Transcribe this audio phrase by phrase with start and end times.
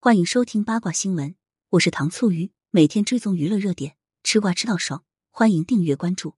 [0.00, 1.34] 欢迎收听八卦新闻，
[1.70, 6.36] 我是糖醋鱼，每天追踪娱乐热点，吃瓜吃到爽，欢迎订阅关注。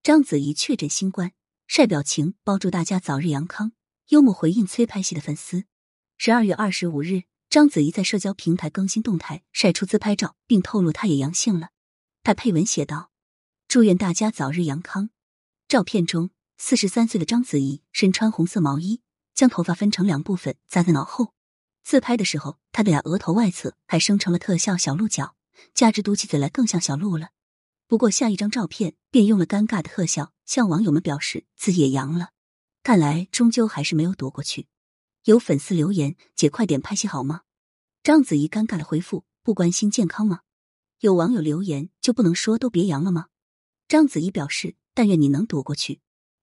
[0.00, 1.32] 章子怡确诊新冠，
[1.66, 3.72] 晒表情，包祝大家早日阳康，
[4.10, 5.64] 幽默回应催拍戏的粉丝。
[6.18, 11.70] 十二月二十五日，章子怡在社交平台更新动态，晒出自拍照，并透露她也阳性了。
[12.22, 13.10] 她配文写道
[13.66, 15.10] ：“祝愿大家早日阳康。”
[15.66, 19.00] 照片中，四十三岁的章子怡身穿红色毛衣，
[19.34, 21.34] 将头发分成两部分扎在脑后。
[21.82, 25.34] 自拍的时候，他的俩额头外侧还生成了特效小鹿角，
[25.74, 27.30] 加之嘟起嘴来更像小鹿了。
[27.86, 32.30] 不过下一张照片便用了尴尬的特效，向网友们表示自己也阳了。
[32.82, 34.68] 看来终究还是没有躲过去。
[35.24, 37.42] 有粉丝留言：“姐快点拍戏好吗？”
[38.02, 40.40] 章子怡尴尬的回复：“不关心健康吗？”
[41.00, 43.26] 有网友留言：“就不能说都别阳了吗？”
[43.88, 46.00] 章子怡表示：“但愿你能躲过去。”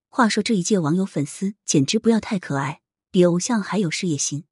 [0.10, 4.46] 话说这一届网友粉丝简直不要太可爱，比偶像还有事业心。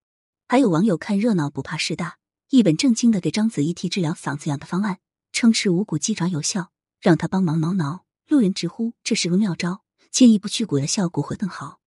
[0.48, 5.00] 还有网友看热闹不怕事大，一本正经的给章子怡提治疗嗓子痒的方案，
[5.32, 8.06] 称吃无骨鸡爪有效，让他帮忙挠挠。
[8.28, 11.80] 路人直呼这是个妙招，建议不去骨的效果会更好。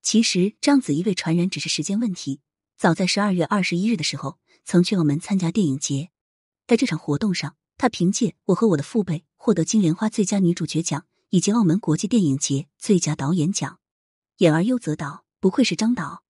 [0.00, 2.40] 其实章子怡被传染只是时间问题。
[2.76, 6.10] 早在十二月二十一日的时候，曾去澳门参加电影节，
[6.68, 13.80] 在这场活动上，她凭借《我和我的父辈》获得金莲花最佳女主角奖以及澳门国际电影节最佳导演奖。
[14.38, 16.22] 演而优则导，不愧是张导。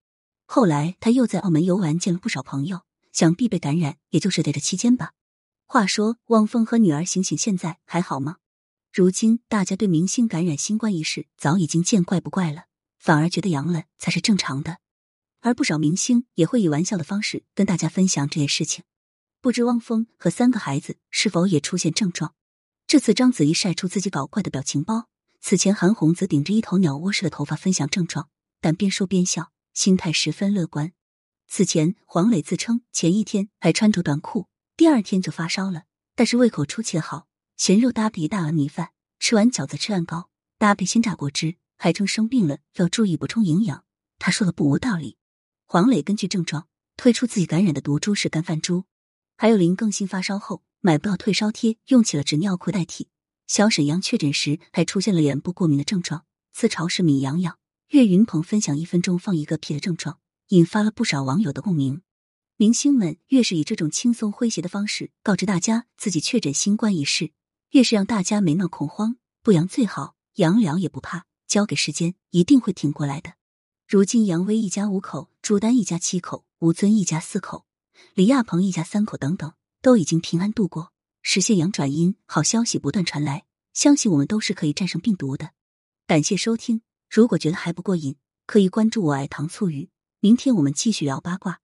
[0.47, 5.13] 后来他又在澳门游玩，见了不少朋友，想必被感染，也就是在这期间吧。
[5.67, 8.37] 话说汪峰和女儿醒醒现在还好吗？
[8.93, 12.67] 如今大家对明星感染新冠一事早已经见怪不怪了，
[12.99, 14.79] 反而觉得阳了才是正常的。
[15.41, 18.85] 而不少明星也会以玩笑的方式跟大家分享这件事情。
[19.41, 22.35] 不知汪峰和三个孩子是否也出现症状？
[22.87, 25.09] 这次章子怡晒出自己搞怪的表情包，
[25.41, 28.29] 此前韩红则顶着一头鸟窝似的头发分享症状，
[28.61, 29.54] 但边说边笑。
[29.75, 30.93] 心态十分乐观。
[31.47, 43.85] 此前，黄磊自称前一天还穿着短裤，第二天就发烧了，但是胃口出奇的好，咸肉搭配一大碗米饭，吃完饺子吃蛋糕，搭配鲜榨果汁，还称生病了要注意补充营养。
[44.19, 45.19] 他说的不无道理。
[45.67, 48.85] 黄磊根据症状推出自己感染的毒株是干饭猪，
[49.37, 53.09] 还有林更新发烧后买不到退烧贴，用起了纸尿裤代替。
[53.47, 57.59] 小沈阳确诊时还出现了脸部过敏的症状，自嘲是米痒痒。
[57.89, 60.19] 岳云鹏分享一分钟放一个屁的症状，
[60.49, 62.03] 引发了不少网友的共鸣。
[62.57, 67.33] 明星们越是以这种轻松诙谐的方式告知大家自己确诊新冠一事，
[67.71, 69.17] 越是让大家没那恐慌。
[69.43, 73.35] 不阳最好，阳了也不怕，交给时间，一定会挺过来的。
[73.87, 77.67] 如今杨威一家五口、朱丹一家七口、吴尊一家四口、
[78.15, 79.53] 李亚鹏一家三口等等，
[79.83, 83.45] 都已经平安度过，实现阳转阴，好消息不断传来。
[83.73, 85.51] 相信我们都是可以战胜病毒的。
[86.07, 86.83] 感谢收听。
[87.15, 89.89] 如果觉得还不过瘾，可以关注我爱糖醋鱼。
[90.19, 91.61] 明天我们继续聊八卦。